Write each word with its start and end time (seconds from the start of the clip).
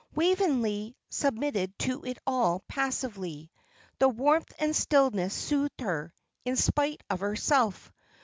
Waveney 0.15 0.95
submitted 1.11 1.77
to 1.77 2.03
it 2.03 2.17
all 2.25 2.61
passively. 2.67 3.51
The 3.99 4.09
warmth 4.09 4.51
and 4.57 4.75
stillness 4.75 5.31
soothed 5.31 5.79
her, 5.81 6.11
in 6.43 6.55
spite 6.55 7.03
of 7.11 7.19
herself. 7.19 7.91